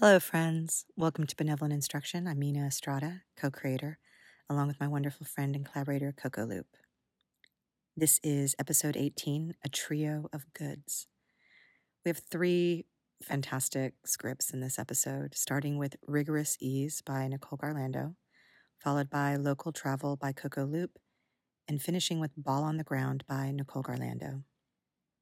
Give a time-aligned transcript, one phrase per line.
[0.00, 0.86] Hello, friends.
[0.96, 2.26] Welcome to Benevolent Instruction.
[2.26, 3.98] I'm Mina Estrada, co creator,
[4.48, 6.78] along with my wonderful friend and collaborator, Coco Loupe.
[7.94, 11.06] This is episode 18 A Trio of Goods.
[12.02, 12.86] We have three
[13.22, 18.14] fantastic scripts in this episode, starting with Rigorous Ease by Nicole Garlando,
[18.82, 20.98] followed by Local Travel by Coco Loupe,
[21.68, 24.44] and finishing with Ball on the Ground by Nicole Garlando.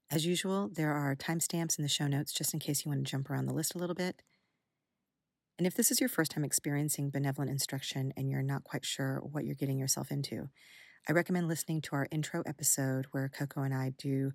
[0.08, 3.10] As usual, there are timestamps in the show notes just in case you want to
[3.10, 4.22] jump around the list a little bit.
[5.58, 9.20] And if this is your first time experiencing benevolent instruction and you're not quite sure
[9.20, 10.50] what you're getting yourself into,
[11.08, 14.30] I recommend listening to our intro episode where Coco and I do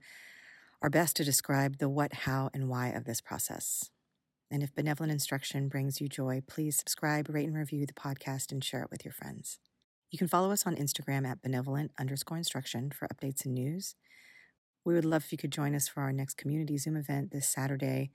[0.81, 3.90] our best to describe the what, how, and why of this process.
[4.52, 8.62] And if benevolent instruction brings you joy, please subscribe, rate, and review the podcast and
[8.62, 9.59] share it with your friends.
[10.12, 13.95] You can follow us on Instagram at benevolent underscore instruction for updates and news.
[14.83, 17.48] We would love if you could join us for our next community Zoom event this
[17.48, 18.11] Saturday,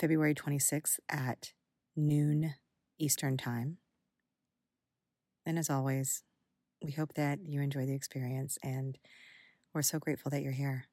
[0.00, 1.52] February 26th at
[1.98, 2.54] noon
[2.98, 3.78] Eastern Time.
[5.44, 6.22] And as always,
[6.82, 8.96] we hope that you enjoy the experience and
[9.74, 10.86] we're so grateful that you're here.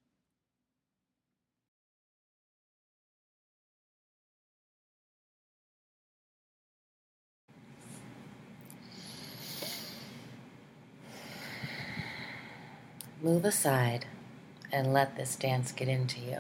[13.21, 14.05] Move aside
[14.71, 16.39] and let this dance get into you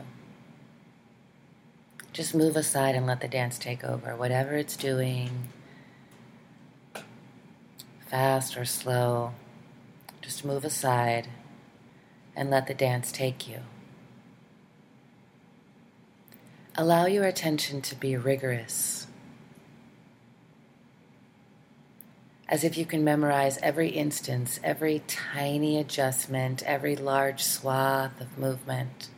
[2.15, 4.15] just move aside and let the dance take over.
[4.15, 5.49] Whatever it's doing,
[8.07, 9.33] fast or slow,
[10.21, 11.27] just move aside
[12.33, 13.59] and let the dance take you.
[16.77, 19.07] Allow your attention to be rigorous,
[22.47, 29.09] as if you can memorize every instance, every tiny adjustment, every large swath of movement.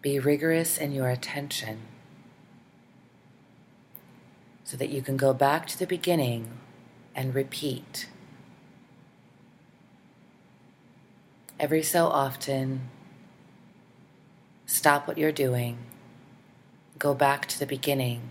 [0.00, 1.80] Be rigorous in your attention
[4.62, 6.58] so that you can go back to the beginning
[7.14, 8.08] and repeat.
[11.58, 12.88] Every so often,
[14.66, 15.78] stop what you're doing,
[16.98, 18.30] go back to the beginning,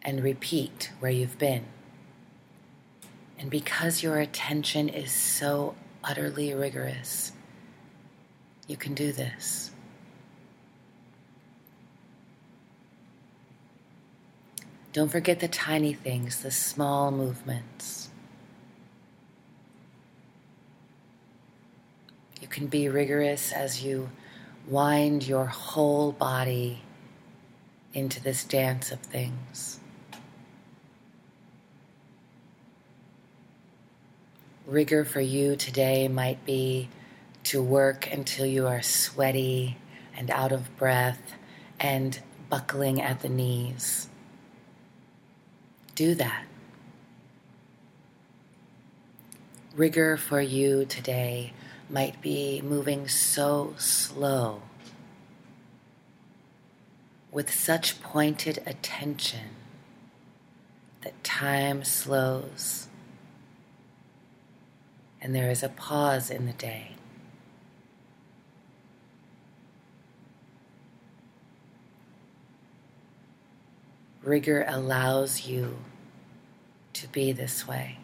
[0.00, 1.64] and repeat where you've been.
[3.38, 7.32] And because your attention is so utterly rigorous,
[8.66, 9.73] you can do this.
[14.94, 18.10] Don't forget the tiny things, the small movements.
[22.40, 24.08] You can be rigorous as you
[24.68, 26.82] wind your whole body
[27.92, 29.80] into this dance of things.
[34.68, 36.88] Rigor for you today might be
[37.42, 39.76] to work until you are sweaty
[40.16, 41.34] and out of breath
[41.80, 44.06] and buckling at the knees
[45.94, 46.44] do that.
[49.74, 51.52] Rigor for you today
[51.90, 54.62] might be moving so slow
[57.30, 59.50] with such pointed attention
[61.02, 62.88] that time slows
[65.24, 66.93] and there is a pause in the day.
[74.24, 75.76] Rigor allows you
[76.94, 77.98] to be this way.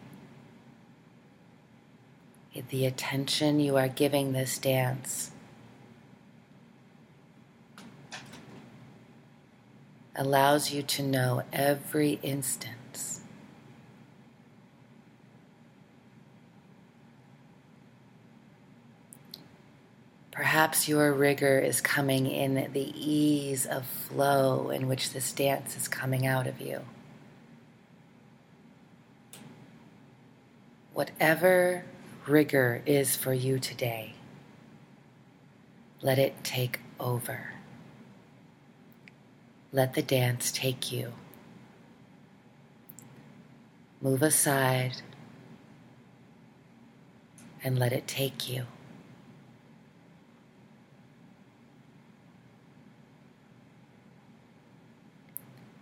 [2.69, 5.31] The attention you are giving this dance
[10.15, 12.75] allows you to know every instant
[20.31, 25.89] Perhaps your rigor is coming in the ease of flow in which this dance is
[25.89, 26.81] coming out of you.
[30.93, 31.83] Whatever
[32.25, 34.13] rigor is for you today,
[36.01, 37.53] let it take over.
[39.73, 41.13] Let the dance take you.
[44.01, 45.01] Move aside
[47.63, 48.65] and let it take you.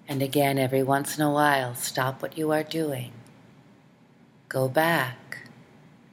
[0.10, 3.12] And again, every once in a while, stop what you are doing.
[4.50, 5.48] Go back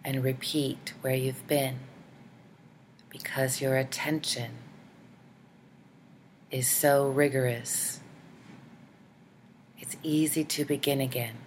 [0.04, 1.78] and repeat where you've been
[3.08, 4.50] because your attention
[6.50, 8.00] is so rigorous.
[9.78, 11.45] It's easy to begin again.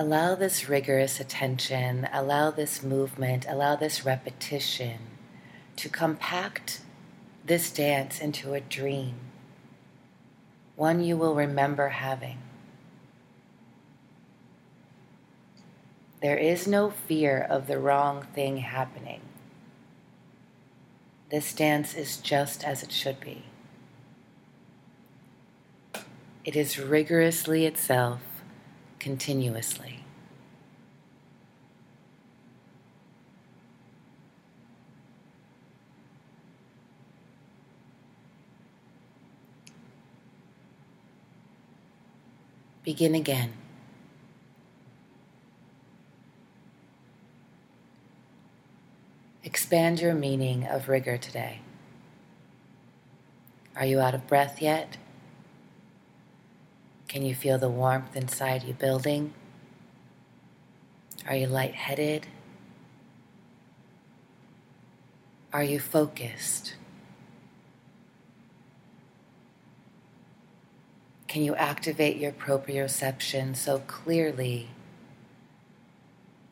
[0.00, 4.96] Allow this rigorous attention, allow this movement, allow this repetition
[5.76, 6.80] to compact
[7.44, 9.16] this dance into a dream,
[10.74, 12.38] one you will remember having.
[16.22, 19.20] There is no fear of the wrong thing happening.
[21.28, 23.42] This dance is just as it should be.
[26.42, 28.22] It is rigorously itself,
[29.00, 30.00] continuously.
[42.84, 43.52] Begin again.
[49.42, 51.60] Expand your meaning of rigor today.
[53.76, 54.96] Are you out of breath yet?
[57.10, 59.34] Can you feel the warmth inside you building?
[61.26, 62.28] Are you lightheaded?
[65.52, 66.76] Are you focused?
[71.26, 74.68] Can you activate your proprioception so clearly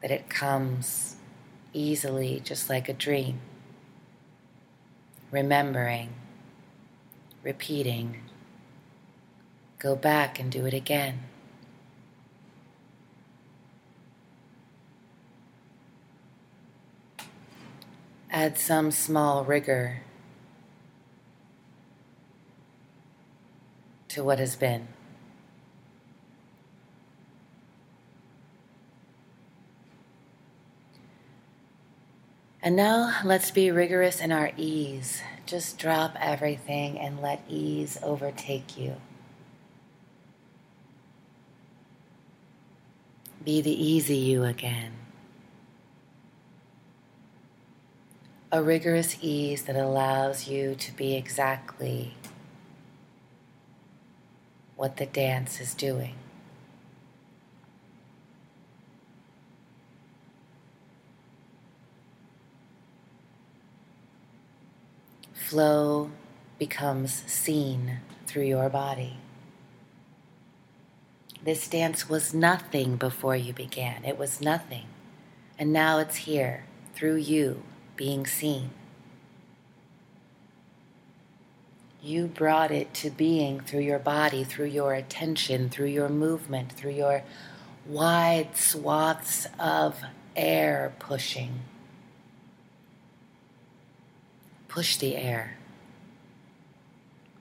[0.02, 1.14] that it comes
[1.72, 3.38] easily, just like a dream?
[5.30, 6.14] Remembering,
[7.44, 8.27] repeating,
[9.78, 11.20] go back and do it again.
[18.30, 20.02] Add some small rigor
[24.08, 24.88] to what has been.
[32.60, 35.22] And now let's be rigorous in our ease.
[35.46, 38.96] Just drop everything and let ease overtake you.
[43.48, 44.92] Be the easy you again.
[48.52, 52.14] A rigorous ease that allows you to be exactly
[54.76, 56.16] what the dance is doing.
[65.32, 66.10] Flow
[66.58, 69.16] becomes seen through your body.
[71.42, 74.04] This dance was nothing before you began.
[74.04, 74.86] It was nothing.
[75.58, 76.64] And now it's here
[76.94, 77.62] through you
[77.96, 78.70] being seen.
[82.02, 86.92] You brought it to being through your body, through your attention, through your movement, through
[86.92, 87.22] your
[87.86, 90.00] wide swaths of
[90.36, 91.60] air pushing.
[94.68, 95.56] Push the air.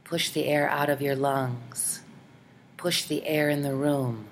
[0.03, 2.01] Push the air out of your lungs.
[2.77, 4.27] Push the air in the room.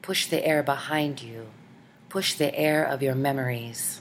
[0.00, 1.46] Push the air behind you.
[2.08, 4.00] Push the air of your memories.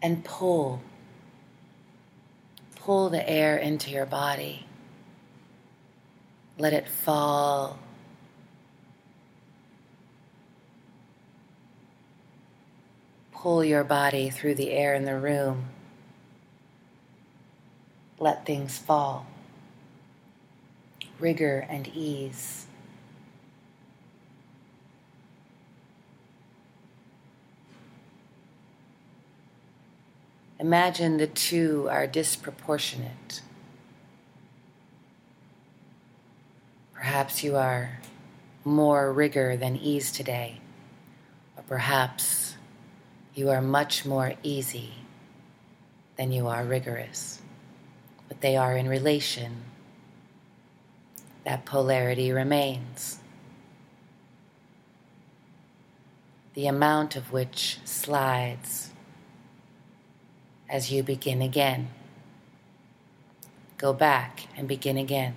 [0.00, 0.82] And pull
[2.84, 4.66] pull the air into your body.
[6.58, 7.78] Let it fall.
[13.32, 15.64] Pull your body through the air in the room.
[18.18, 19.26] Let things fall.
[21.18, 22.66] Rigor and ease.
[30.58, 33.42] Imagine the two are disproportionate.
[36.94, 37.98] Perhaps you are
[38.64, 40.60] more rigor than ease today,
[41.56, 42.56] or perhaps
[43.34, 44.94] you are much more easy
[46.16, 47.42] than you are rigorous,
[48.28, 49.56] but they are in relation.
[51.44, 53.18] That polarity remains.
[56.54, 58.90] The amount of which slides
[60.68, 61.88] as you begin again.
[63.76, 65.34] Go back and begin again.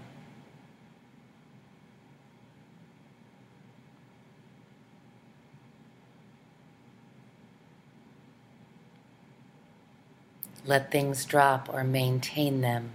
[10.66, 12.92] Let things drop or maintain them.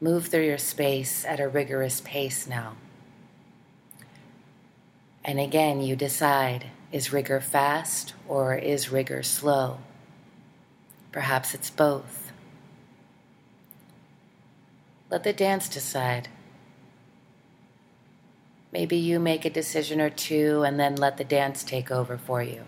[0.00, 2.76] Move through your space at a rigorous pace now.
[5.24, 9.78] And again, you decide is rigor fast or is rigor slow?
[11.12, 12.30] Perhaps it's both.
[15.10, 16.28] Let the dance decide.
[18.72, 22.42] Maybe you make a decision or two and then let the dance take over for
[22.42, 22.64] you.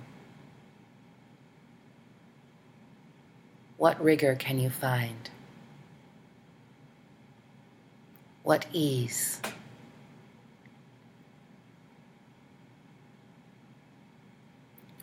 [3.77, 5.31] What rigor can you find?
[8.49, 9.43] What ease?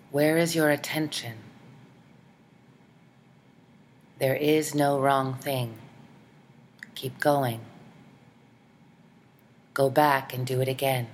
[0.09, 1.33] Where is your attention?
[4.17, 5.75] There is no wrong thing.
[6.95, 7.61] Keep going.
[9.75, 11.05] Go back and do it again.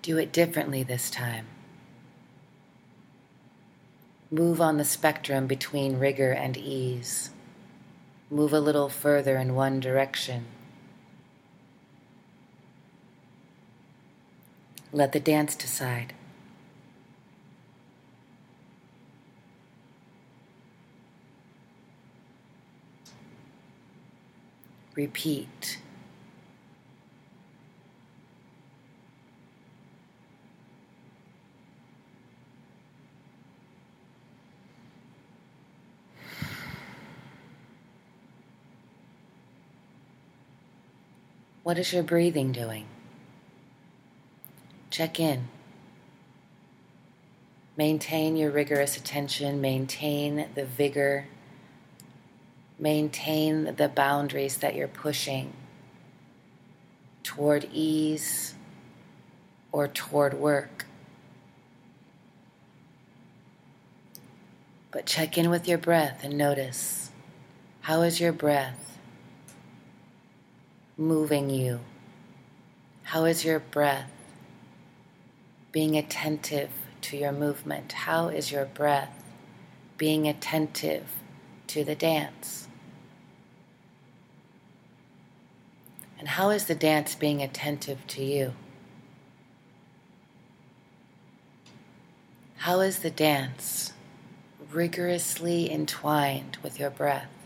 [0.00, 1.44] Do it differently this time.
[4.30, 7.28] Move on the spectrum between rigor and ease.
[8.30, 10.46] Move a little further in one direction
[14.90, 16.14] Let the dance decide.
[24.94, 25.78] Repeat.
[41.62, 42.86] What is your breathing doing?
[44.90, 45.48] Check in.
[47.76, 51.26] Maintain your rigorous attention, maintain the vigor,
[52.78, 55.52] maintain the boundaries that you're pushing
[57.22, 58.54] toward ease
[59.70, 60.86] or toward work.
[64.90, 67.10] But check in with your breath and notice
[67.82, 68.87] how is your breath
[70.98, 71.78] moving you?
[73.04, 74.10] How is your breath
[75.70, 76.70] being attentive
[77.02, 77.92] to your movement?
[77.92, 79.22] How is your breath
[79.96, 81.04] being attentive
[81.68, 82.66] to the dance?
[86.18, 88.54] And how is the dance being attentive to you?
[92.56, 93.92] How is the dance
[94.72, 97.37] rigorously entwined with your breath?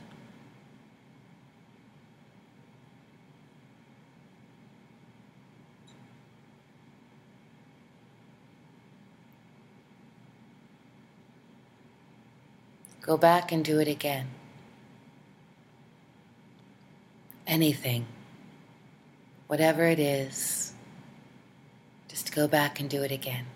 [13.02, 14.28] Go back and do it again.
[17.48, 18.06] Anything,
[19.48, 20.72] whatever it is,
[22.06, 23.46] just go back and do it again.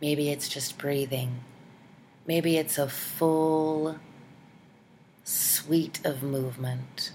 [0.00, 1.40] Maybe it's just breathing.
[2.24, 3.96] Maybe it's a full
[5.24, 7.10] suite of movement.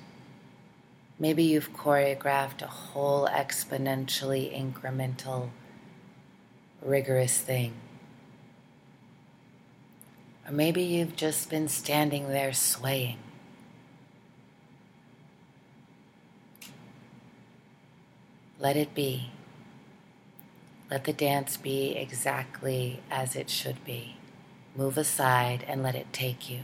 [1.17, 5.50] Maybe you've choreographed a whole exponentially incremental,
[6.82, 7.74] rigorous thing.
[10.48, 13.18] Or maybe you've just been standing there swaying.
[18.60, 19.32] Let it be.
[20.89, 24.16] Let the dance be exactly as it should be.
[24.74, 26.62] Move aside and let it take you.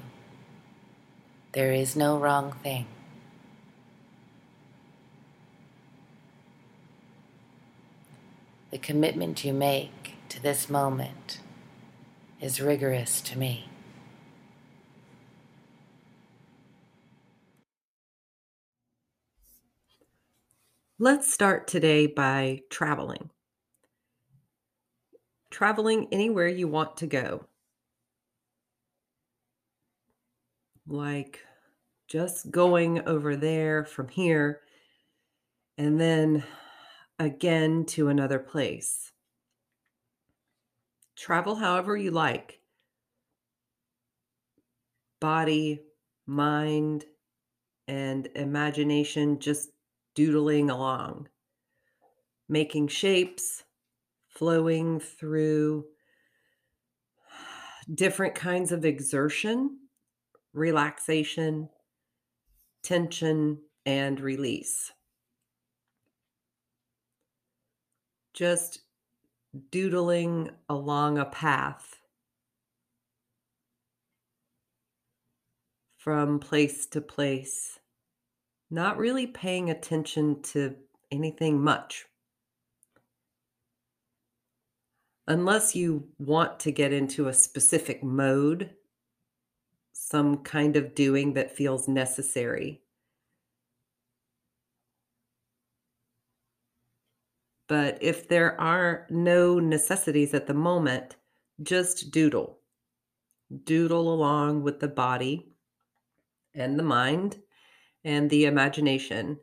[1.51, 2.87] There is no wrong thing.
[8.71, 11.39] The commitment you make to this moment
[12.39, 13.67] is rigorous to me.
[21.03, 23.29] Let's start today by traveling.
[25.51, 27.45] Traveling anywhere you want to go.
[30.87, 31.41] Like
[32.07, 34.61] just going over there from here
[35.77, 36.41] and then
[37.19, 39.11] again to another place.
[41.17, 42.61] Travel however you like
[45.19, 45.81] body,
[46.25, 47.03] mind,
[47.89, 49.67] and imagination just
[50.15, 51.27] doodling along,
[52.47, 53.63] making shapes,
[54.27, 55.85] flowing through
[57.93, 59.77] different kinds of exertion,
[60.53, 61.69] relaxation,
[62.81, 64.91] tension, and release.
[68.33, 68.81] Just
[69.69, 71.99] doodling along a path
[75.97, 77.79] from place to place
[78.73, 80.75] not really paying attention to
[81.11, 82.05] anything much.
[85.27, 88.71] Unless you want to get into a specific mode,
[89.93, 92.81] some kind of doing that feels necessary.
[97.67, 101.15] But if there are no necessities at the moment,
[101.61, 102.57] just doodle.
[103.65, 105.53] Doodle along with the body
[106.55, 107.37] and the mind
[108.03, 109.39] and the imagination.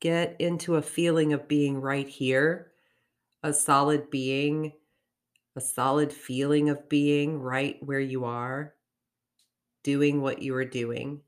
[0.00, 2.72] Get into a feeling of being right here,
[3.42, 4.72] a solid being,
[5.54, 8.74] a solid feeling of being right where you are,
[9.84, 11.20] doing what you are doing.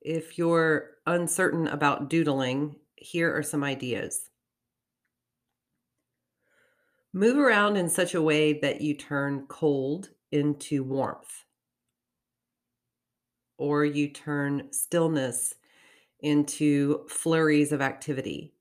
[0.00, 4.30] If you're uncertain about doodling, here are some ideas.
[7.16, 11.46] Move around in such a way that you turn cold into warmth,
[13.56, 15.54] or you turn stillness
[16.20, 18.52] into flurries of activity,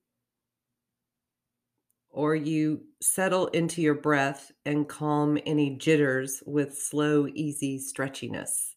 [2.10, 8.75] or you settle into your breath and calm any jitters with slow, easy stretchiness.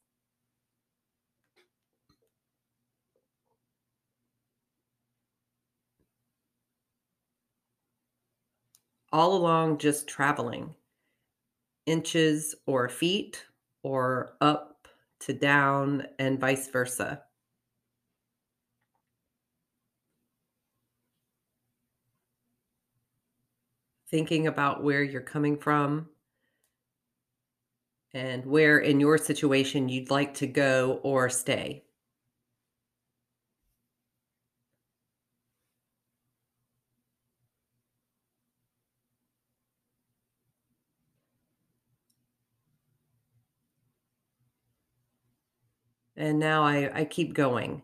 [9.12, 10.74] All along just traveling
[11.86, 13.44] inches or feet
[13.82, 14.88] or up
[15.20, 17.22] to down and vice versa.
[24.10, 26.08] Thinking about where you're coming from
[28.14, 31.84] and where in your situation you'd like to go or stay.
[46.18, 47.82] And now I, I keep going.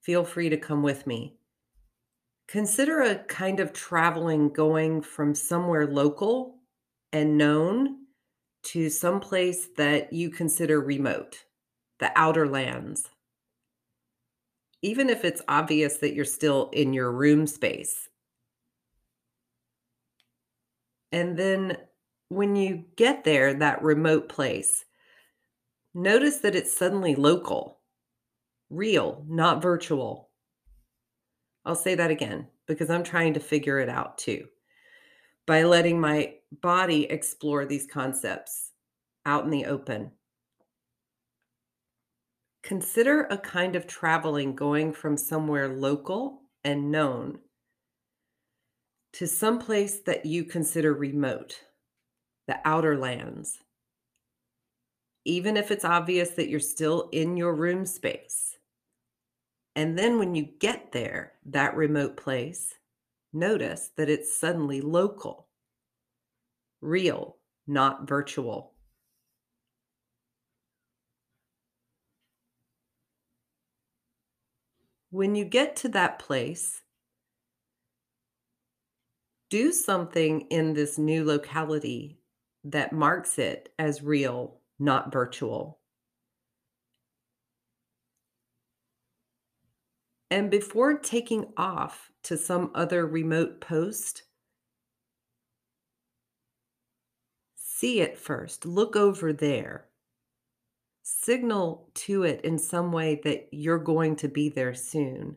[0.00, 1.36] Feel free to come with me.
[2.48, 6.56] Consider a kind of traveling going from somewhere local
[7.12, 8.06] and known
[8.64, 11.44] to some place that you consider remote,
[12.00, 13.10] the outer lands.
[14.80, 18.08] Even if it's obvious that you're still in your room space.
[21.12, 21.76] And then
[22.28, 24.86] when you get there, that remote place,
[25.96, 27.73] Notice that it's suddenly local,
[28.70, 30.30] real, not virtual.
[31.64, 34.46] I'll say that again because I'm trying to figure it out too.
[35.46, 38.70] By letting my body explore these concepts
[39.26, 40.12] out in the open.
[42.62, 47.40] Consider a kind of traveling going from somewhere local and known
[49.12, 51.60] to some place that you consider remote,
[52.48, 53.58] the outer lands
[55.24, 58.53] even if it's obvious that you're still in your room space.
[59.76, 62.74] And then when you get there, that remote place,
[63.32, 65.48] notice that it's suddenly local,
[66.80, 68.72] real, not virtual.
[75.10, 76.82] When you get to that place,
[79.48, 82.18] do something in this new locality
[82.64, 85.78] that marks it as real not virtual.
[90.30, 94.22] And before taking off to some other remote post,
[97.54, 99.86] see it first, look over there.
[101.02, 105.36] Signal to it in some way that you're going to be there soon.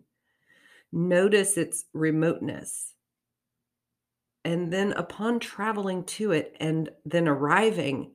[0.93, 2.93] Notice its remoteness.
[4.45, 8.13] And then, upon traveling to it and then arriving,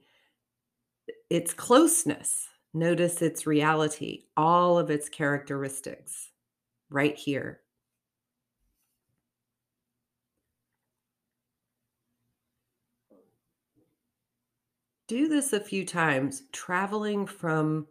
[1.29, 2.49] its closeness.
[2.73, 6.32] Notice its reality, all of its characteristics
[6.93, 7.61] right here.
[15.09, 17.87] Do this a few times, traveling from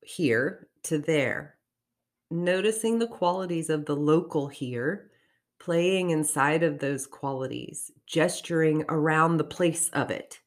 [0.00, 1.56] here to there,
[2.30, 5.10] noticing the qualities of the local here,
[5.60, 10.40] playing inside of those qualities, gesturing around the place of it.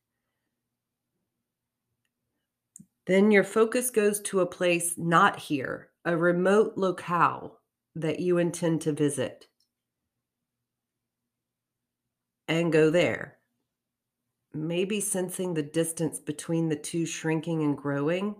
[3.05, 7.59] Then your focus goes to a place not here, a remote locale
[7.95, 9.47] that you intend to visit.
[12.47, 13.37] And go there.
[14.53, 18.35] Maybe sensing the distance between the two shrinking and growing,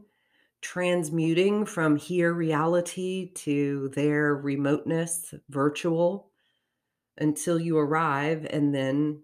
[0.62, 6.30] transmuting from here reality to their remoteness, virtual,
[7.18, 9.22] until you arrive and then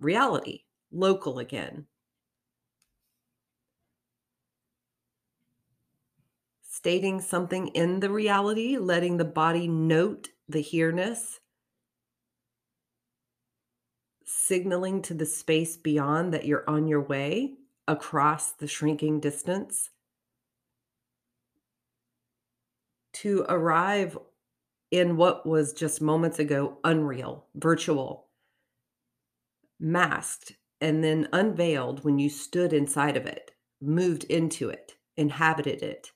[0.00, 1.86] reality, local again.
[6.78, 11.40] Stating something in the reality, letting the body note the here-ness,
[14.24, 17.52] signaling to the space beyond that you're on your way
[17.88, 19.90] across the shrinking distance
[23.12, 24.16] to arrive
[24.92, 28.28] in what was just moments ago unreal, virtual,
[29.80, 36.12] masked, and then unveiled when you stood inside of it, moved into it, inhabited it.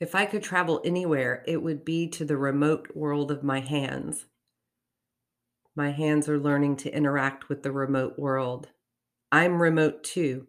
[0.00, 4.26] If I could travel anywhere, it would be to the remote world of my hands.
[5.76, 8.68] My hands are learning to interact with the remote world.
[9.32, 10.46] I'm remote too.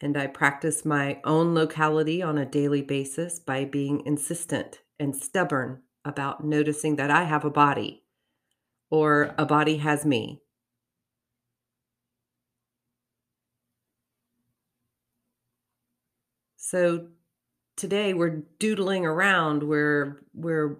[0.00, 5.82] And I practice my own locality on a daily basis by being insistent and stubborn
[6.04, 8.04] about noticing that I have a body
[8.90, 10.42] or a body has me.
[16.70, 17.06] So
[17.78, 20.76] today we're doodling around, we're we're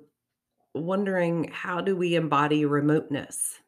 [0.74, 3.61] wondering how do we embody remoteness?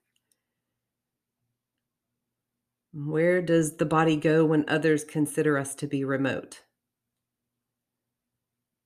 [2.92, 6.60] Where does the body go when others consider us to be remote?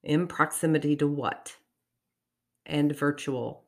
[0.05, 1.57] In proximity to what?
[2.65, 3.65] And virtual.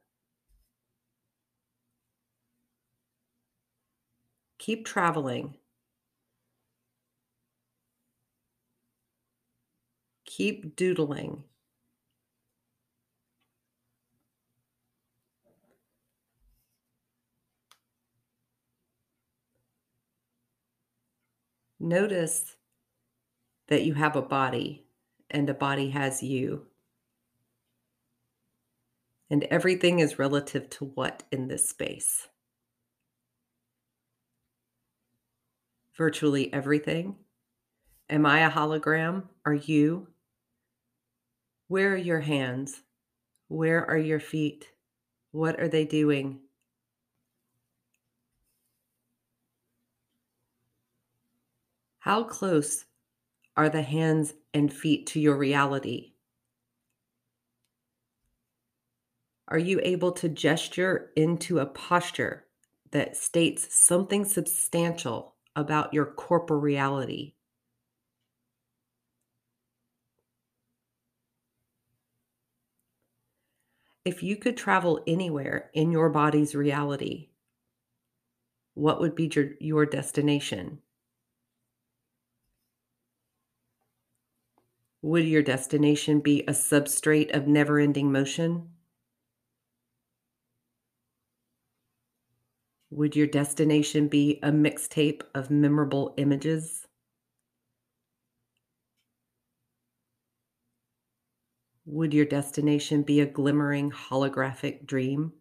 [4.60, 5.56] Keep traveling.
[10.36, 11.44] Keep doodling.
[21.80, 22.56] Notice
[23.68, 24.84] that you have a body
[25.30, 26.66] and a body has you.
[29.30, 32.28] And everything is relative to what in this space?
[35.96, 37.16] Virtually everything.
[38.10, 39.28] Am I a hologram?
[39.46, 40.08] Are you?
[41.68, 42.82] Where are your hands?
[43.48, 44.70] Where are your feet?
[45.32, 46.40] What are they doing?
[51.98, 52.84] How close
[53.56, 56.12] are the hands and feet to your reality?
[59.48, 62.46] Are you able to gesture into a posture
[62.90, 67.35] that states something substantial about your corporeality?
[74.06, 77.30] If you could travel anywhere in your body's reality,
[78.74, 80.78] what would be your, your destination?
[85.02, 88.68] Would your destination be a substrate of never ending motion?
[92.90, 96.85] Would your destination be a mixtape of memorable images?
[101.88, 105.34] Would your destination be a glimmering holographic dream?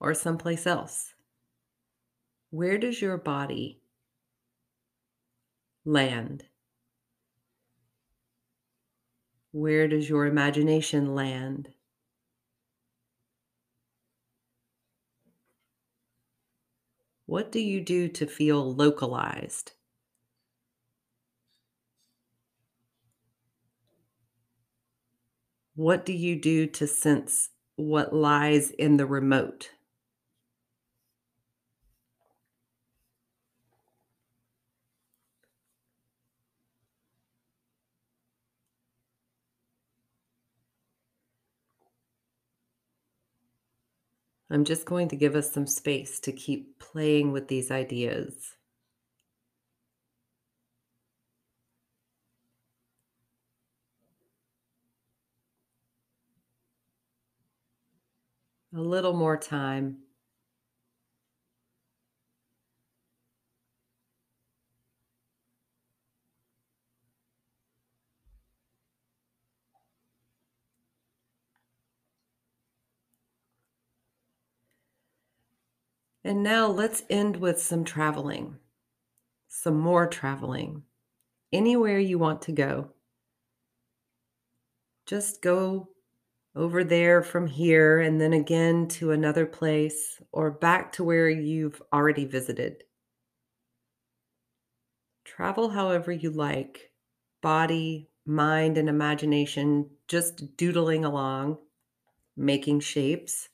[0.00, 1.12] Or someplace else?
[2.48, 3.82] Where does your body
[5.84, 6.44] land?
[9.52, 11.68] Where does your imagination land?
[17.26, 19.73] What do you do to feel localized?
[25.76, 29.70] What do you do to sense what lies in the remote?
[44.48, 48.56] I'm just going to give us some space to keep playing with these ideas.
[58.76, 59.98] A little more time.
[76.24, 78.56] And now let's end with some traveling,
[79.46, 80.82] some more traveling,
[81.52, 82.90] anywhere you want to go.
[85.06, 85.90] Just go
[86.56, 91.82] over there from here and then again to another place or back to where you've
[91.92, 92.84] already visited.
[95.24, 96.92] Travel however you like,
[97.42, 101.58] body, mind, and imagination, just doodling along,
[102.36, 103.48] making shapes,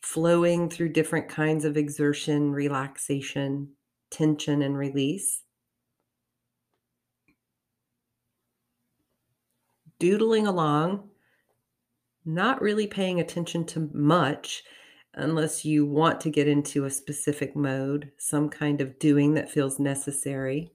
[0.00, 3.68] flowing through different kinds of exertion, relaxation,
[4.10, 5.42] tension, and release.
[10.00, 11.09] Doodling along
[12.34, 14.62] not really paying attention to much
[15.14, 19.78] unless you want to get into a specific mode, some kind of doing that feels
[19.78, 20.72] necessary.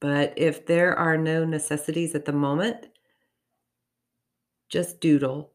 [0.00, 2.86] But if there are no necessities at the moment,
[4.68, 5.52] just doodle.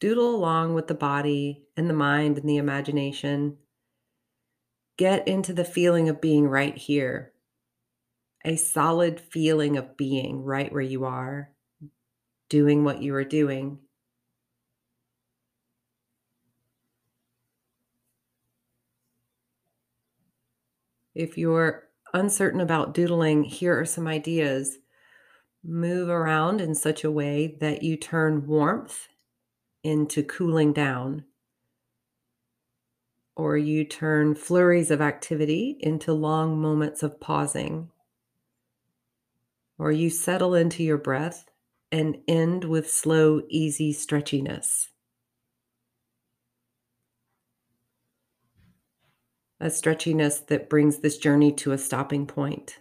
[0.00, 3.56] Doodle along with the body and the mind and the imagination.
[4.96, 7.32] Get into the feeling of being right here,
[8.44, 11.50] a solid feeling of being right where you are,
[12.48, 13.78] doing what you are doing.
[21.14, 24.78] If you're uncertain about doodling, here are some ideas.
[25.64, 29.08] Move around in such a way that you turn warmth
[29.82, 31.24] into cooling down,
[33.34, 37.90] or you turn flurries of activity into long moments of pausing,
[39.78, 41.46] or you settle into your breath
[41.96, 44.88] and end with slow, easy stretchiness.
[49.60, 52.80] a stretchiness that brings this journey to a stopping point,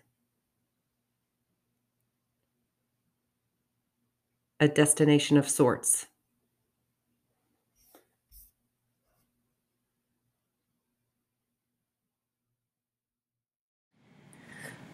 [4.59, 6.07] a destination of sorts.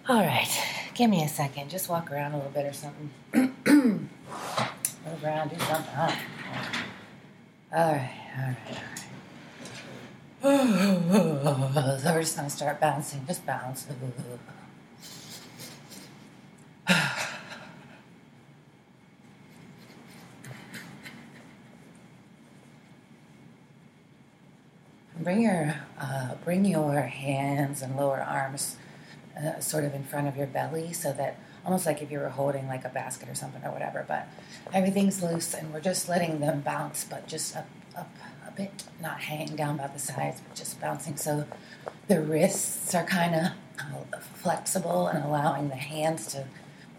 [0.08, 0.50] All right,
[0.96, 1.70] give me a second.
[1.70, 4.10] Just walk around a little bit or something.
[5.06, 5.96] Move around, do something.
[5.98, 6.20] All right,
[7.74, 8.58] all right, all right.
[10.44, 13.86] so we're just gonna start bouncing, just bounce.
[25.20, 28.78] bring your uh, bring your hands and lower arms
[29.38, 32.30] uh, sort of in front of your belly, so that almost like if you were
[32.30, 34.06] holding like a basket or something or whatever.
[34.08, 34.28] But
[34.74, 38.10] everything's loose, and we're just letting them bounce, but just up up
[38.48, 41.18] a bit, not hanging down by the sides, but just bouncing.
[41.18, 41.46] So
[42.08, 43.42] the wrists are kind of
[43.80, 46.46] uh, flexible and allowing the hands to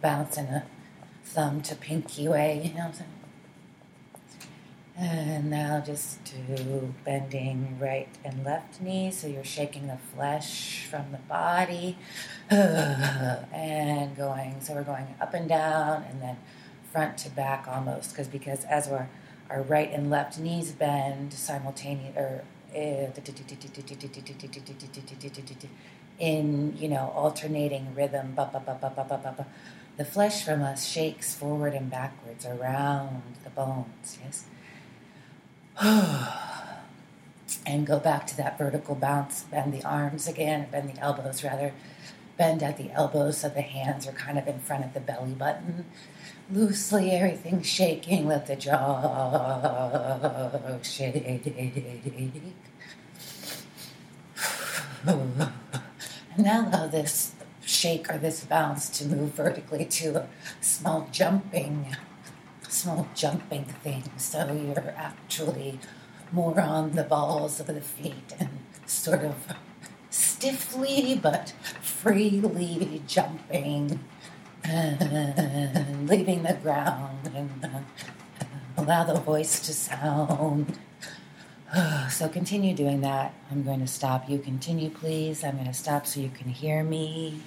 [0.01, 0.65] bounce in a
[1.25, 3.22] thumb to pinky way, you know what I'm saying?
[4.97, 11.13] And now just do bending right and left knee, so you're shaking the flesh from
[11.13, 11.97] the body.
[12.51, 14.61] And going.
[14.61, 16.37] So we're going up and down and then
[16.91, 19.09] front to back almost, because because as we're
[19.53, 23.09] our right and left knees bend simultaneously or eh,
[26.19, 28.35] in you know alternating rhythm
[29.97, 34.45] the flesh from us shakes forward and backwards around the bones yes
[37.67, 41.73] and go back to that vertical bounce bend the arms again bend the elbows rather
[42.37, 45.33] bend at the elbows so the hands are kind of in front of the belly
[45.33, 45.85] button
[46.53, 51.15] loosely, everything shaking, let the jaw shake.
[55.07, 55.49] and
[56.39, 60.27] now allow this shake or this bounce to move vertically to a
[60.61, 61.97] small jumping,
[62.73, 64.05] small jumping thing.
[64.17, 65.79] So you're actually
[66.33, 68.49] more on the balls of the feet and
[68.87, 69.35] sort of
[70.11, 74.01] stiffly but freely jumping
[74.65, 77.81] and leaving the ground and uh,
[78.77, 80.79] allow the voice to sound.
[82.11, 83.33] So continue doing that.
[83.51, 84.29] I'm going to stop.
[84.29, 85.43] You continue, please.
[85.43, 87.41] I'm going to stop so you can hear me.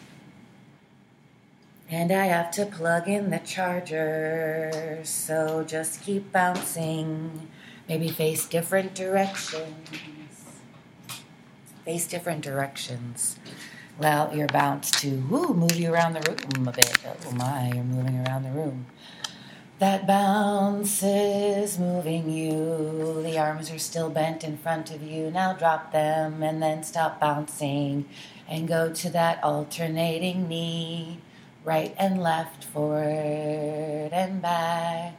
[1.89, 5.01] And I have to plug in the charger.
[5.03, 7.47] So just keep bouncing.
[7.87, 9.69] Maybe face different directions.
[11.85, 13.37] Face different directions
[13.99, 16.97] allow your bounce to woo, move you around the room a bit.
[17.27, 18.85] Oh my, you're moving around the room.
[19.79, 23.21] That bounce is moving you.
[23.23, 25.29] The arms are still bent in front of you.
[25.29, 28.05] Now drop them and then stop bouncing
[28.47, 31.19] and go to that alternating knee,
[31.65, 35.17] right and left, forward and back.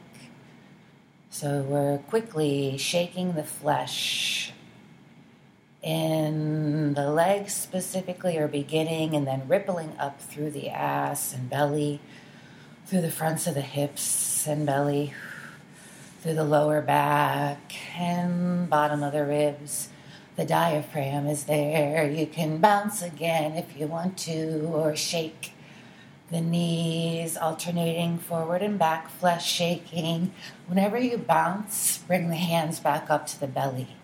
[1.29, 4.53] So we're quickly shaking the flesh
[5.83, 11.99] in the legs specifically are beginning and then rippling up through the ass and belly,
[12.85, 15.13] through the fronts of the hips and belly,
[16.21, 19.89] through the lower back and bottom of the ribs.
[20.37, 22.09] The diaphragm is there.
[22.09, 25.51] You can bounce again if you want to, or shake
[26.29, 30.33] the knees, alternating forward and back, flesh shaking.
[30.67, 33.95] Whenever you bounce, bring the hands back up to the belly.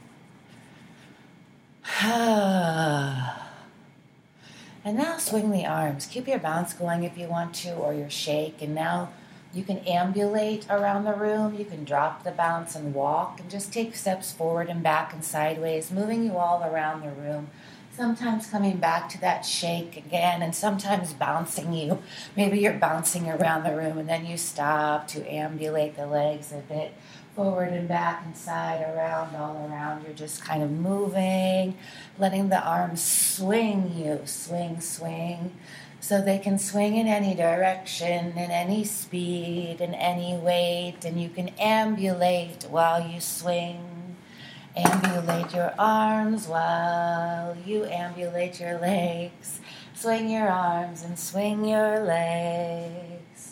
[2.02, 3.28] and
[4.86, 6.06] now swing the arms.
[6.06, 8.62] Keep your bounce going if you want to, or your shake.
[8.62, 9.12] And now
[9.54, 11.56] you can ambulate around the room.
[11.56, 15.26] You can drop the bounce and walk and just take steps forward and back and
[15.26, 17.50] sideways, moving you all around the room.
[17.96, 22.02] Sometimes coming back to that shake again, and sometimes bouncing you.
[22.36, 26.58] Maybe you're bouncing around the room and then you stop to ambulate the legs a
[26.58, 26.96] bit
[27.36, 30.06] forward and back and side, around, all around.
[30.06, 31.78] You're just kind of moving,
[32.18, 35.56] letting the arms swing you, swing, swing,
[36.00, 41.30] so they can swing in any direction, in any speed, in any weight, and you
[41.30, 43.93] can ambulate while you swing.
[44.76, 49.62] Ambulate your arms while you ambulate your legs.
[49.94, 53.52] Swing your arms and swing your legs.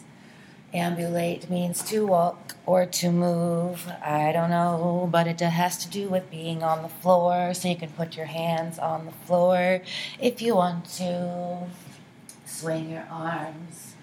[0.73, 3.87] Ambulate means to walk or to move.
[4.03, 7.53] I don't know, but it has to do with being on the floor.
[7.53, 9.81] So you can put your hands on the floor
[10.19, 11.67] if you want to.
[12.45, 13.95] Swing your arms,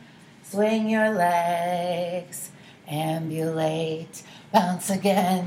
[0.42, 2.50] swing your legs,
[2.88, 5.44] ambulate, bounce again,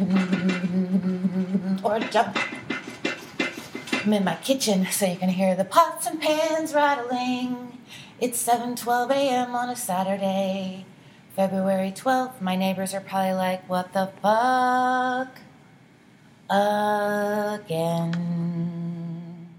[1.83, 2.37] or jump.
[4.03, 7.77] I'm in my kitchen so you can hear the pots and pans rattling.
[8.19, 9.55] It's 7:12 a.m.
[9.55, 10.85] on a Saturday.
[11.35, 15.39] February 12th, my neighbors are probably like, what the fuck?
[17.59, 18.11] Again.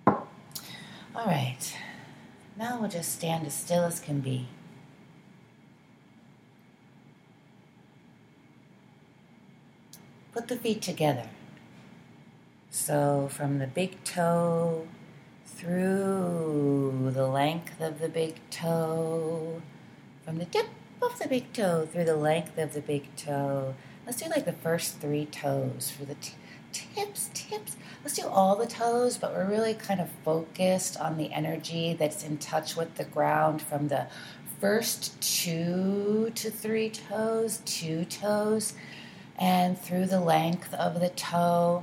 [0.06, 1.76] All right.
[2.58, 4.48] Now we'll just stand as still as can be.
[10.32, 11.28] Put the feet together.
[12.70, 14.86] So from the big toe
[15.44, 19.60] through the length of the big toe,
[20.24, 20.66] from the tip
[21.02, 23.74] of the big toe through the length of the big toe.
[24.06, 26.34] Let's do like the first three toes for the t-
[26.72, 27.76] tips, tips.
[28.02, 32.24] Let's do all the toes, but we're really kind of focused on the energy that's
[32.24, 34.06] in touch with the ground from the
[34.60, 38.74] first two to three toes, two toes,
[39.42, 41.82] and through the length of the toe,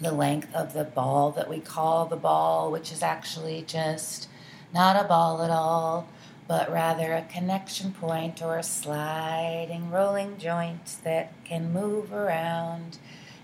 [0.00, 4.28] the length of the ball that we call the ball, which is actually just
[4.74, 6.08] not a ball at all
[6.48, 12.98] but rather a connection point or a sliding, rolling joint that can move around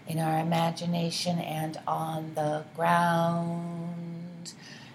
[0.07, 4.18] in our imagination and on the ground.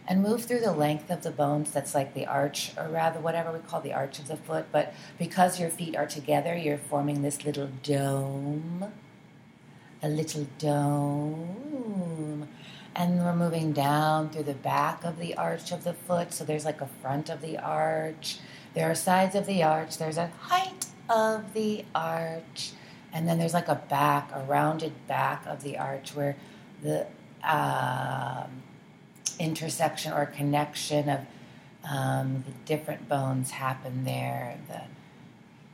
[0.07, 3.53] And move through the length of the bones that's like the arch, or rather, whatever
[3.53, 4.65] we call the arch of the foot.
[4.71, 8.91] But because your feet are together, you're forming this little dome.
[10.01, 12.49] A little dome
[12.95, 16.33] and we're moving down through the back of the arch of the foot.
[16.33, 18.39] So there's like a front of the arch,
[18.73, 22.71] there are sides of the arch, there's a height of the arch,
[23.11, 26.35] and then there's like a back, a rounded back of the arch where
[26.81, 27.07] the
[27.43, 28.45] uh,
[29.39, 31.19] intersection or connection of
[31.89, 34.57] um, the different bones happen there.
[34.67, 34.81] The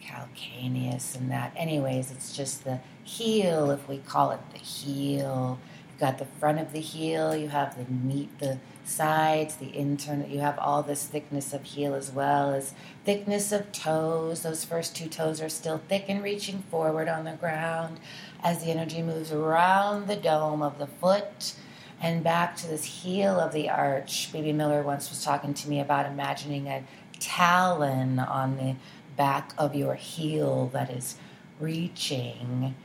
[0.03, 1.53] calcaneus and that.
[1.55, 5.59] Anyways, it's just the heel, if we call it the heel
[5.99, 10.29] You've got the front of the heel, you have the meat, the sides, the internal,
[10.29, 14.43] you have all this thickness of heel as well as thickness of toes.
[14.43, 17.99] Those first two toes are still thick and reaching forward on the ground
[18.41, 21.51] as the energy moves around the dome of the foot
[22.01, 24.31] and back to this heel of the arch.
[24.31, 26.83] Bebe Miller once was talking to me about imagining a
[27.19, 28.75] talon on the
[29.17, 31.15] back of your heel that is
[31.59, 32.75] reaching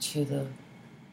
[0.00, 0.46] to the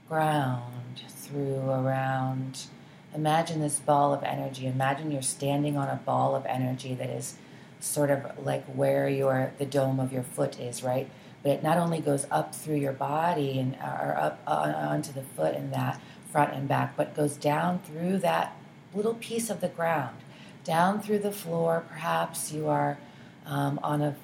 [0.10, 2.66] ground through, around.
[3.14, 4.66] Imagine this ball of energy.
[4.66, 7.36] Imagine you're standing on a ball of energy that is
[7.80, 11.10] sort of like where your the dome of your foot is, right?
[11.44, 15.24] But it not only goes up through your body and or up uh, onto the
[15.24, 16.00] foot and that
[16.32, 18.56] front and back, but goes down through that
[18.94, 20.18] little piece of the ground,
[20.64, 21.84] down through the floor.
[21.90, 22.98] Perhaps you are
[23.46, 24.16] um, on a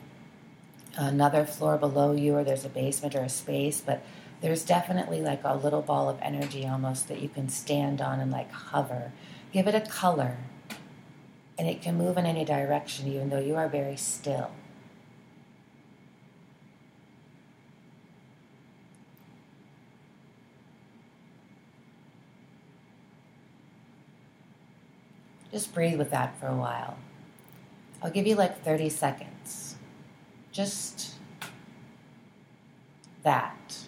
[0.98, 4.04] another floor below you, or there's a basement or a space, but
[4.42, 8.32] there's definitely like a little ball of energy almost that you can stand on and
[8.32, 9.12] like hover.
[9.54, 10.38] Give it a color,
[11.58, 14.52] and it can move in any direction, even though you are very still.
[25.58, 27.00] Just breathe with that for a while.
[28.04, 29.76] I'll give you like 30 seconds.
[30.52, 31.16] Just
[33.24, 33.87] that.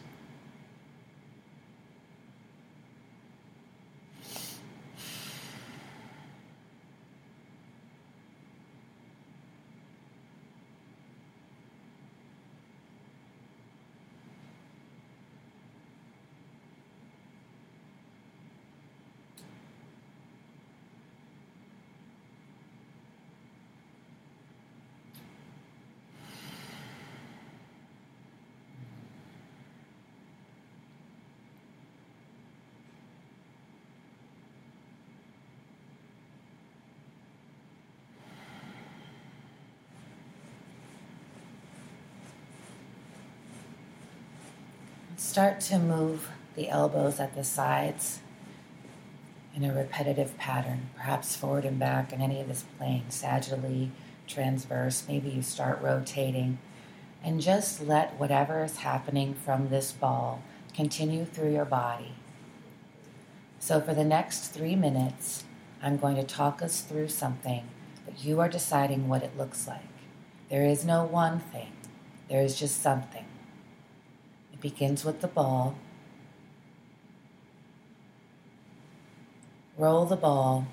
[45.39, 48.19] Start to move the elbows at the sides
[49.55, 53.91] in a repetitive pattern, perhaps forward and back in any of this plane, sagittally,
[54.27, 55.05] transverse.
[55.07, 56.57] Maybe you start rotating
[57.23, 60.43] and just let whatever is happening from this ball
[60.75, 62.15] continue through your body.
[63.59, 65.45] So, for the next three minutes,
[65.81, 67.63] I'm going to talk us through something,
[68.03, 69.87] but you are deciding what it looks like.
[70.49, 71.71] There is no one thing,
[72.27, 73.23] there is just something.
[74.61, 75.75] Begins with the ball.
[79.77, 80.67] Roll the ball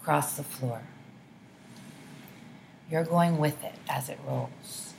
[0.00, 0.82] across the floor.
[2.90, 4.94] You're going with it as it rolls.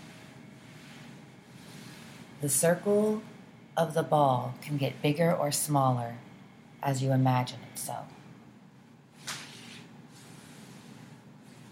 [2.41, 3.21] The circle
[3.75, 6.15] of the ball can get bigger or smaller
[6.81, 7.95] as you imagine it so.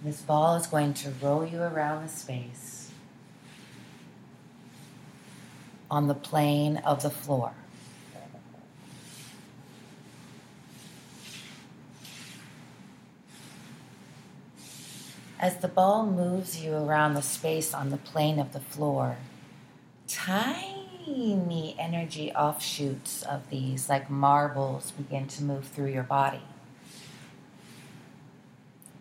[0.03, 2.74] This ball is going to roll you around the space
[5.89, 7.53] on the plane of the floor.
[15.39, 19.17] As the ball moves you around the space on the plane of the floor,
[20.07, 26.41] tiny energy offshoots of these, like marbles, begin to move through your body.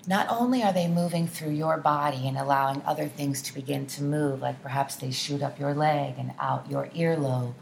[0.06, 4.02] Not only are they moving through your body and allowing other things to begin to
[4.02, 7.54] move, like perhaps they shoot up your leg and out your earlobe.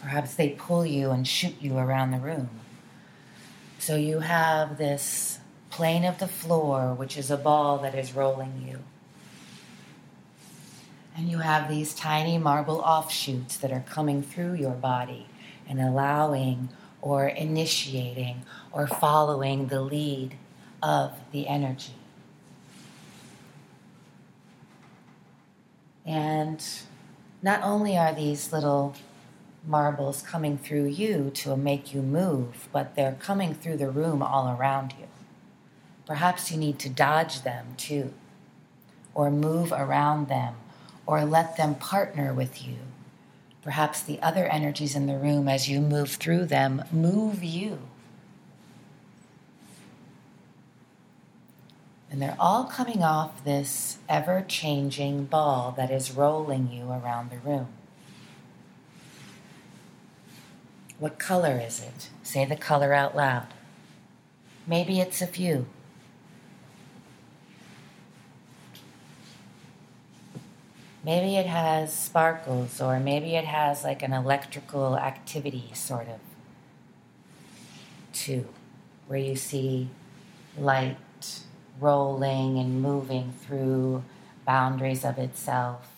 [0.00, 2.48] Perhaps they pull you and shoot you around the room.
[3.78, 5.38] So you have this
[5.70, 8.78] plane of the floor, which is a ball that is rolling you.
[11.16, 15.26] And you have these tiny marble offshoots that are coming through your body
[15.68, 16.70] and allowing
[17.04, 18.40] or initiating
[18.72, 20.34] or following the lead
[20.82, 21.92] of the energy.
[26.06, 26.64] And
[27.42, 28.94] not only are these little
[29.66, 34.56] marbles coming through you to make you move, but they're coming through the room all
[34.58, 35.06] around you.
[36.06, 38.14] Perhaps you need to dodge them too,
[39.14, 40.54] or move around them,
[41.04, 42.76] or let them partner with you.
[43.64, 47.78] Perhaps the other energies in the room, as you move through them, move you.
[52.10, 57.38] And they're all coming off this ever changing ball that is rolling you around the
[57.38, 57.68] room.
[60.98, 62.10] What color is it?
[62.22, 63.48] Say the color out loud.
[64.66, 65.66] Maybe it's a few.
[71.04, 76.20] Maybe it has sparkles, or maybe it has like an electrical activity, sort of,
[78.14, 78.48] too,
[79.06, 79.90] where you see
[80.56, 80.96] light
[81.78, 84.02] rolling and moving through
[84.46, 85.90] boundaries of itself.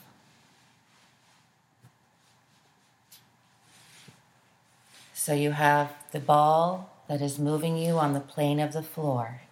[5.15, 9.43] So you have the ball that is moving you on the plane of the floor.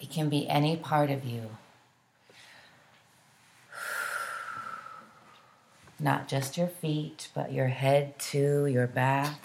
[0.00, 1.50] It can be any part of you.
[6.06, 9.40] Not just your feet, but your head too, your back.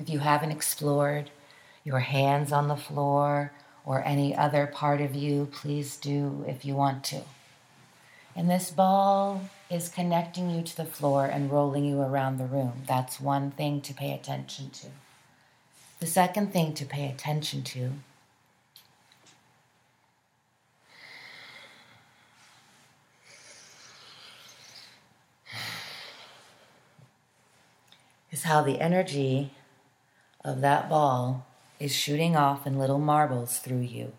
[0.00, 1.28] If you haven't explored
[1.84, 3.52] your hands on the floor
[3.84, 7.20] or any other part of you, please do if you want to.
[8.34, 12.84] And this ball is connecting you to the floor and rolling you around the room.
[12.86, 14.86] That's one thing to pay attention to.
[16.00, 17.90] The second thing to pay attention to
[28.32, 29.52] is how the energy
[30.44, 31.46] of that ball
[31.78, 34.12] is shooting off in little marbles through you,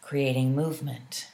[0.00, 1.28] creating movement.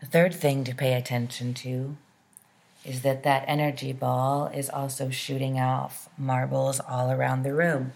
[0.00, 1.96] The third thing to pay attention to
[2.84, 7.92] is that that energy ball is also shooting off marbles all around the room.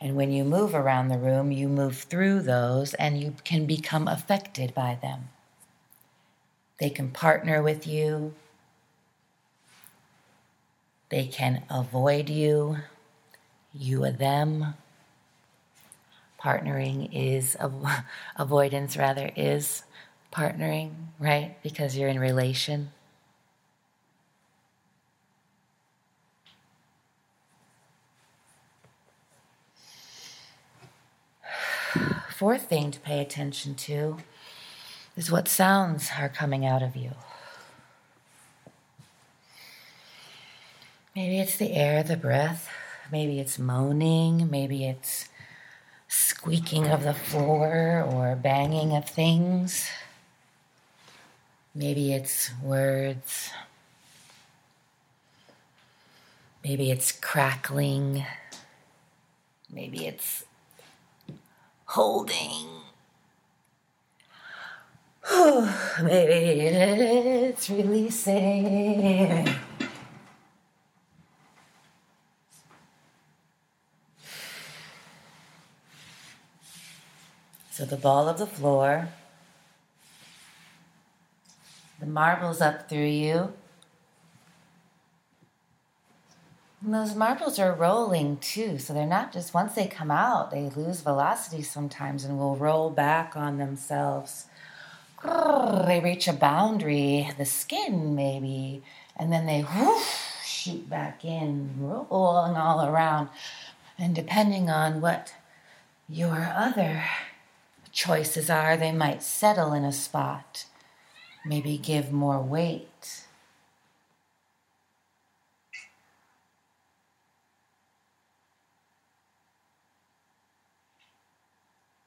[0.00, 4.06] And when you move around the room, you move through those and you can become
[4.06, 5.30] affected by them.
[6.78, 8.34] They can partner with you,
[11.10, 12.78] they can avoid you,
[13.72, 14.74] you and them.
[16.40, 17.56] Partnering is,
[18.36, 19.82] avoidance rather, is
[20.32, 21.56] partnering, right?
[21.62, 22.92] Because you're in relation.
[32.30, 34.18] Fourth thing to pay attention to
[35.18, 37.10] is what sounds are coming out of you.
[41.16, 42.70] Maybe it's the air, the breath.
[43.10, 44.48] Maybe it's moaning.
[44.48, 45.28] Maybe it's
[46.06, 49.90] squeaking of the floor or banging of things.
[51.74, 53.50] Maybe it's words.
[56.62, 58.24] Maybe it's crackling.
[59.68, 60.44] Maybe it's
[61.86, 62.87] holding.
[66.02, 69.48] Maybe it's releasing.
[77.70, 79.08] So the ball of the floor,
[82.00, 83.52] the marbles up through you.
[86.82, 90.70] And those marbles are rolling too, so they're not just once they come out, they
[90.70, 94.46] lose velocity sometimes and will roll back on themselves.
[95.22, 98.82] They reach a boundary, the skin maybe,
[99.16, 100.04] and then they whoosh,
[100.44, 103.28] shoot back in, rolling all around.
[103.98, 105.34] And depending on what
[106.08, 107.04] your other
[107.90, 110.66] choices are they might settle in a spot,
[111.44, 113.24] maybe give more weight.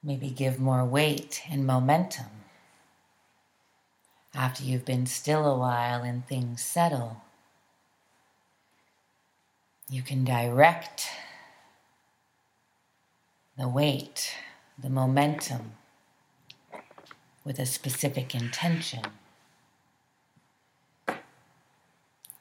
[0.02, 2.41] Maybe give more weight and momentum.
[4.34, 7.22] After you've been still a while and things settle,
[9.90, 11.06] you can direct
[13.58, 14.34] the weight,
[14.78, 15.72] the momentum
[17.44, 19.02] with a specific intention.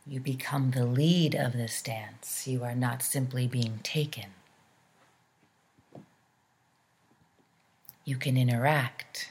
[0.08, 2.48] You become the lead of this dance.
[2.48, 4.28] You are not simply being taken.
[8.06, 9.31] You can interact.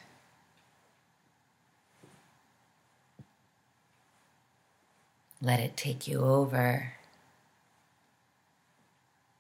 [5.43, 6.95] Let it take you over.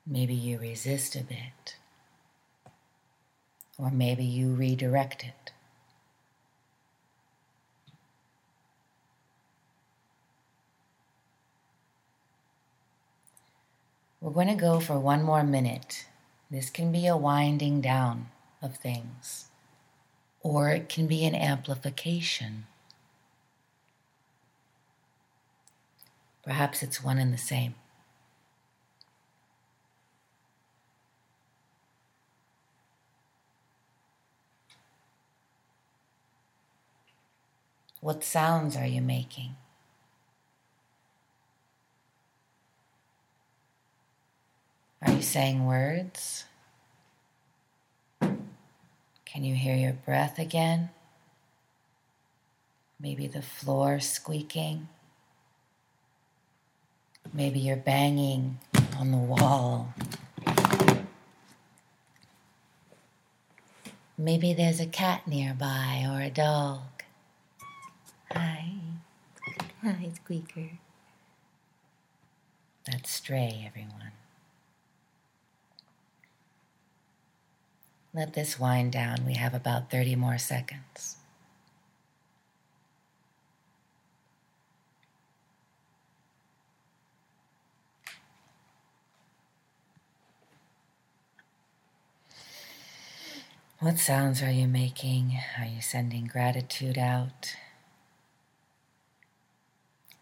[0.06, 1.76] Maybe you resist a bit,
[3.78, 5.52] or maybe you redirect it.
[14.20, 16.06] We're going to go for one more minute.
[16.50, 18.28] This can be a winding down
[18.62, 19.46] of things,
[20.42, 22.66] or it can be an amplification.
[26.50, 27.76] Perhaps it's one and the same.
[38.00, 39.54] What sounds are you making?
[45.02, 46.46] Are you saying words?
[48.20, 50.90] Can you hear your breath again?
[52.98, 54.88] Maybe the floor squeaking.
[57.32, 58.58] Maybe you're banging
[58.98, 59.94] on the wall.
[64.18, 66.82] Maybe there's a cat nearby or a dog.
[68.32, 68.72] Hi.
[69.82, 70.70] Hi, Squeaker.
[72.84, 74.12] That's Stray, everyone.
[78.12, 79.24] Let this wind down.
[79.24, 81.19] We have about 30 more seconds.
[93.80, 95.38] What sounds are you making?
[95.58, 97.56] Are you sending gratitude out?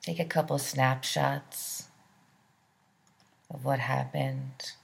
[0.01, 1.89] Take a couple snapshots
[3.53, 4.75] of what happened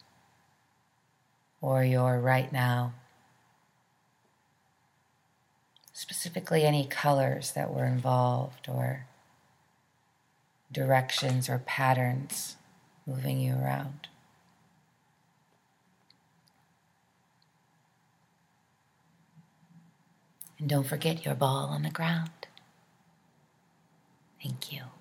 [1.61, 2.95] or your right now.
[5.93, 9.07] Specifically, any colors that were involved, or
[10.73, 12.57] directions or patterns
[13.07, 14.09] moving you around.
[20.65, 22.31] And don't forget your ball on the ground.
[24.43, 24.94] Thank you.